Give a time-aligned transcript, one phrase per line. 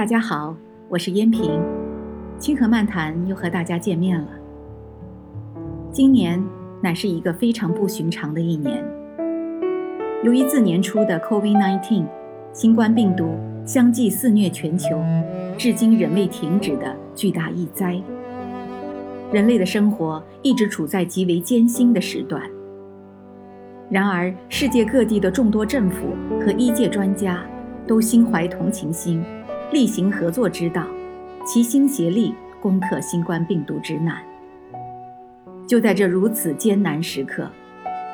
[0.00, 0.56] 大家好，
[0.88, 1.60] 我是燕平，
[2.38, 4.28] 清河漫谈又和大家见面了。
[5.92, 6.42] 今年
[6.80, 8.82] 乃是一个非常不寻常的一年，
[10.24, 12.06] 由于自年初的 COVID-19
[12.50, 13.36] 新冠病毒
[13.66, 14.98] 相继肆虐全球，
[15.58, 18.00] 至今仍未停止的巨大疫灾，
[19.30, 22.42] 人类的生活一直处在极为艰辛的时段。
[23.90, 26.06] 然而，世界各地的众多政府
[26.42, 27.44] 和医界专家
[27.86, 29.22] 都心怀同情心。
[29.72, 30.84] 力行合作之道，
[31.46, 34.16] 齐心协力攻克新冠病毒之难。
[35.64, 37.48] 就在这如此艰难时刻，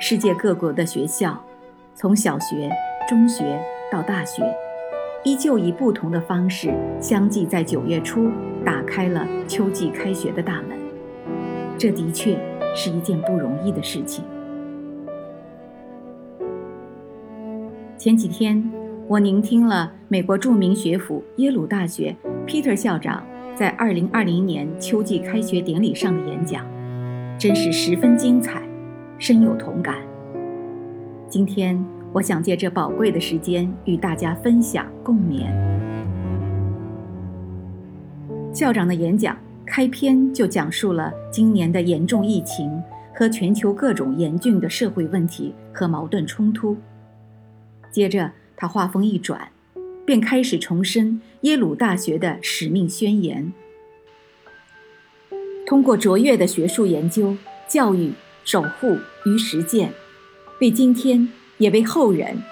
[0.00, 1.40] 世界各国的学校，
[1.94, 2.68] 从小学、
[3.08, 3.56] 中学
[3.90, 4.42] 到大学，
[5.22, 8.28] 依旧以不同的方式，相继在九月初
[8.64, 10.76] 打开了秋季开学的大门。
[11.78, 12.36] 这的确
[12.74, 14.24] 是一件不容易的事情。
[17.96, 18.83] 前几天。
[19.06, 22.16] 我聆听了美国著名学府耶鲁大学
[22.46, 23.22] Peter 校长
[23.54, 26.64] 在2020年秋季开学典礼上的演讲，
[27.38, 28.62] 真是十分精彩，
[29.18, 29.96] 深有同感。
[31.28, 35.52] 今天，我想借这宝贵的时间与大家分享共勉。
[38.54, 42.82] 校长的演讲开篇就讲述了今年的严重疫情
[43.14, 46.74] 和全球各种严峻的社会问题和矛盾冲突，
[47.90, 48.30] 接着。
[48.56, 49.50] 他话锋一转，
[50.04, 53.52] 便开始重申耶鲁大学的使命宣言：
[55.66, 57.36] 通过卓越的学术研究、
[57.68, 58.12] 教育、
[58.44, 59.92] 守护与实践，
[60.60, 62.42] 为今天也为后人，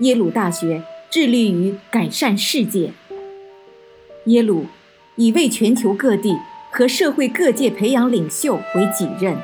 [0.00, 2.92] 耶鲁大学致力于改善世界。
[4.26, 4.66] 耶鲁
[5.16, 6.36] 以为全球各地
[6.70, 9.36] 和社会各界培养领袖为己任，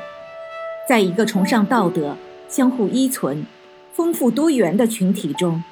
[0.87, 2.15] 在一个崇尚道德、
[2.47, 3.45] 相互依存、
[3.93, 5.63] 丰富多元的群体中。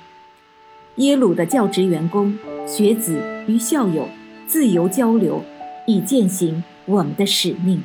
[0.97, 2.33] 耶鲁的教职员工、
[2.65, 4.07] 学子与校友
[4.47, 5.41] 自由交流，
[5.85, 7.83] 以践行我们的使命。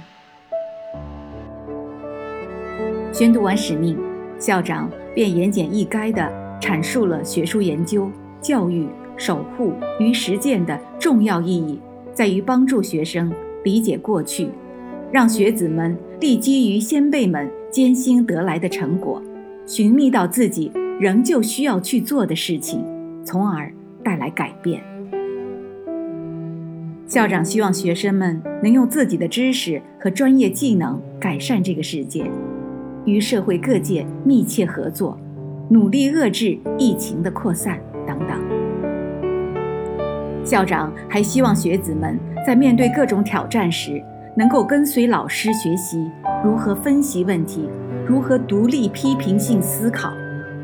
[3.12, 3.98] 宣读完使命，
[4.38, 6.22] 校长便言简意赅地
[6.60, 8.08] 阐述了学术研究、
[8.40, 11.80] 教育、守护与实践的重要意义，
[12.14, 13.32] 在于帮助学生
[13.64, 14.50] 理解过去，
[15.10, 19.20] 让学子们立基于先辈们艰辛得来的成果，
[19.66, 22.80] 寻觅到自己仍旧需要去做的事情。
[23.30, 24.82] 从而带来改变。
[27.06, 32.28] 校长希望学生们能用自己的知识和专业技能改善这个世界，
[33.04, 35.16] 与社会各界密切合作，
[35.68, 38.36] 努力遏制疫情的扩散等等。
[40.44, 44.02] 校长还希望学子们在面对各种挑战时，
[44.36, 46.10] 能够跟随老师学习
[46.44, 47.68] 如何分析问题，
[48.04, 50.12] 如何独立批评性思考，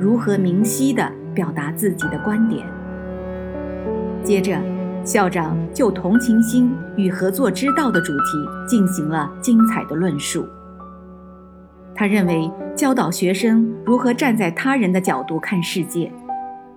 [0.01, 1.09] 如何明晰的。
[1.37, 2.67] 表达自己的观点。
[4.25, 4.61] 接着，
[5.05, 10.45] 校长就同情心与合作之道的主题进行了精彩的论述。
[11.95, 16.11] 他认为，教导学生如何站在他人的角度看世界，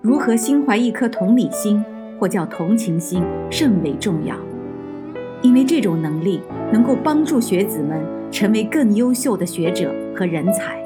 [0.00, 1.84] 如何心怀一颗同理心
[2.18, 4.36] 或叫同情心甚为重要，
[5.42, 6.40] 因为这种能力
[6.72, 8.00] 能够帮助学子们
[8.30, 10.80] 成为更优秀的学者和人才，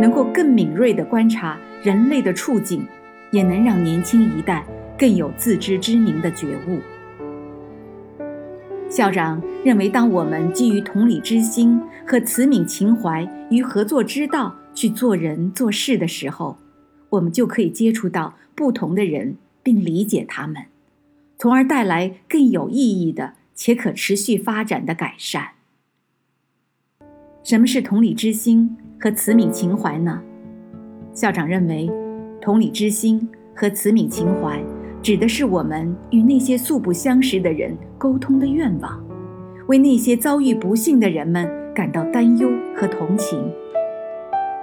[0.00, 2.86] 能够更敏锐地观察人类的处境。
[3.30, 4.64] 也能让年轻一代
[4.98, 6.80] 更有自知之明的觉悟。
[8.90, 16.56] 校长认为，当我们基于同理之心和慈悯情怀与合作之道去做人做事的时候，
[17.10, 20.64] 我们就可以接触到不同的人，并理解他们，
[21.36, 25.48] 从而带来更有意义的且可持续发展的改善。
[27.44, 30.22] 什么是同理之心和慈悯情怀呢？
[31.12, 32.07] 校长认为。
[32.40, 34.62] 同理之心和慈悯情怀，
[35.02, 39.02] 指的是我们与那些素不相识的人沟通的愿望，
[39.66, 43.38] 为那些遭遇不幸的人们感到担忧和同情，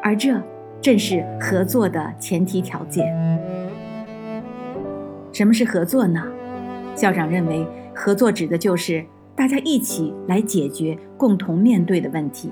[0.01, 0.41] 而这
[0.81, 3.05] 正是合作的前提条件。
[5.31, 6.23] 什么是合作呢？
[6.95, 9.03] 校长认为，合作指的就是
[9.35, 12.49] 大家一起来解决共同面对的问题，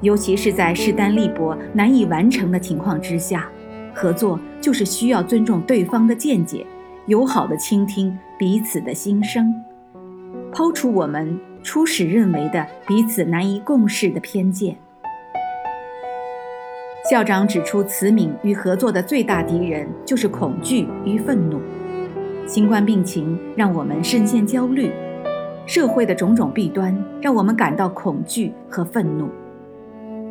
[0.00, 3.50] 尤其是在势单力薄、难以完成的情况之下。
[4.00, 6.64] 合作就是需要尊重对方的见解，
[7.06, 9.52] 友好的倾听彼此的心声，
[10.52, 14.76] 抛除我们初始认为的彼此难以共事的偏见。
[17.10, 21.60] 校长指出，慈悯与合作的最大敌人就是恐惧与愤怒。
[22.46, 24.92] 新冠病情让我们深陷焦虑，
[25.66, 29.28] 社会的种种弊端让我们感到恐惧和愤怒。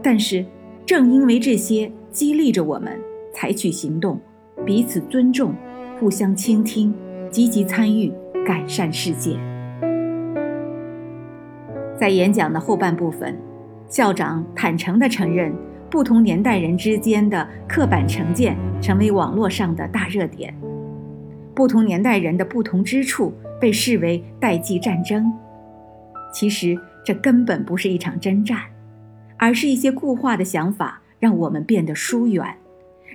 [0.01, 0.45] 但是，
[0.85, 2.97] 正因为这些激励着我们。
[3.39, 4.19] 采取行动，
[4.65, 5.53] 彼此尊重，
[5.99, 6.91] 互相倾听，
[7.29, 8.11] 积极参与，
[8.43, 9.37] 改善世界。
[11.95, 13.37] 在演讲的后半部分，
[13.87, 15.53] 校长坦诚地承认，
[15.87, 20.51] 不同年代人之间的刻板成见成为网络上的大热点，
[21.53, 23.31] 不同年代人的不同之处
[23.61, 25.31] 被视为代际战争。
[26.33, 26.75] 其实，
[27.05, 28.61] 这根本不是一场征战，
[29.37, 32.43] 而是一些固化的想法让我们变得疏远，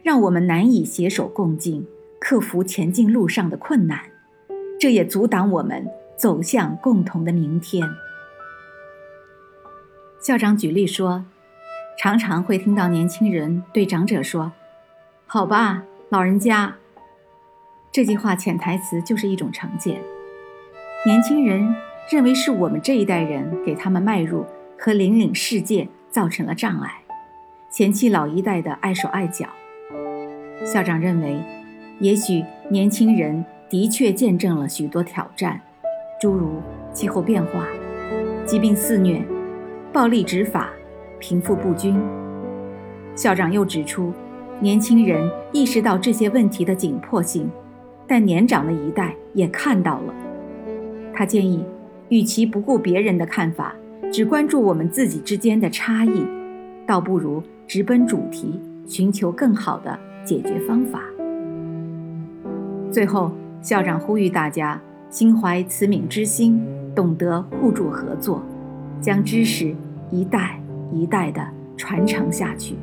[0.02, 1.86] 让我们难以携手共进，
[2.18, 4.00] 克服前进路上的困难。
[4.78, 7.88] 这也阻挡我们走向共同的明天。
[10.20, 11.24] 校长举例说，
[11.98, 14.52] 常常会听到年轻人对长者说
[15.26, 16.74] ：“好吧，老人家。”
[17.92, 20.00] 这句话潜台词就是一种成见。
[21.06, 21.74] 年轻人
[22.10, 24.44] 认为是我们这一代人给他们迈入
[24.78, 27.02] 和引领世界造成了障碍，
[27.70, 29.46] 嫌弃老一代的碍手碍脚。
[30.64, 31.38] 校长认为，
[31.98, 35.60] 也许年轻人的确见证了许多挑战，
[36.20, 36.60] 诸如
[36.92, 37.66] 气候变化、
[38.46, 39.22] 疾病肆虐。
[39.92, 40.70] 暴力执法，
[41.18, 42.00] 贫富不均。
[43.14, 44.10] 校长又指出，
[44.58, 47.50] 年轻人意识到这些问题的紧迫性，
[48.06, 50.14] 但年长的一代也看到了。
[51.12, 51.62] 他建议，
[52.08, 53.74] 与其不顾别人的看法，
[54.10, 56.24] 只关注我们自己之间的差异，
[56.86, 61.00] 倒不如直奔主题，寻求更好的解决方法。
[62.90, 66.60] 最后，校长呼吁大家心怀慈悯之心，
[66.94, 68.42] 懂得互助合作。
[69.00, 69.74] 将知识
[70.12, 70.60] 一代
[70.92, 71.44] 一代的
[71.76, 72.76] 传承下去，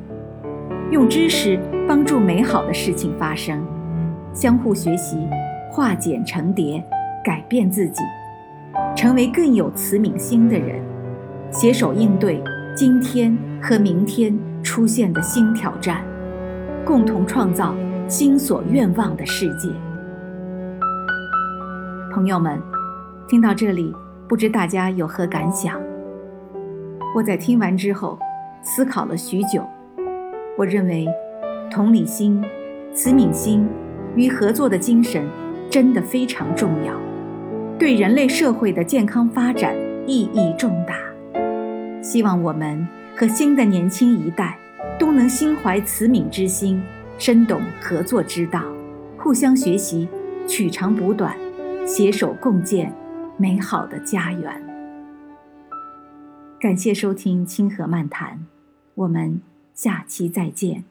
[0.90, 1.58] 用知识
[1.88, 3.64] 帮助美好的事情发生，
[4.34, 5.16] 相互学习，
[5.70, 6.84] 化茧成蝶，
[7.24, 8.02] 改变自己，
[8.94, 10.78] 成为更有慈悯心的人，
[11.50, 12.42] 携手应对
[12.76, 16.04] 今天和明天出现的新挑战，
[16.90, 17.72] 共同创造
[18.08, 19.68] 心所愿望的世界。
[22.12, 22.60] 朋友们，
[23.28, 23.94] 听到这里，
[24.26, 25.80] 不知大家有何感想？
[27.14, 28.18] 我在听完之后，
[28.62, 29.64] 思考了许久。
[30.58, 31.06] 我认为，
[31.70, 32.44] 同理心、
[32.92, 33.68] 慈悯心
[34.16, 35.24] 与合作的精神
[35.70, 36.92] 真的非常重要，
[37.78, 39.76] 对人类社会的健康发展
[40.08, 40.96] 意义重大。
[42.02, 42.84] 希望我们
[43.16, 44.58] 和新的年轻一代
[45.00, 46.78] 都能心怀慈悯之心，
[47.18, 48.62] 深懂合作之道，
[49.16, 50.06] 互相学习，
[50.46, 51.34] 取长补短，
[51.86, 52.92] 携手共建
[53.38, 54.62] 美好的家园。
[56.60, 58.34] 感谢收听《清河漫谈》，
[58.94, 59.40] 我们
[59.72, 60.84] 下期再见。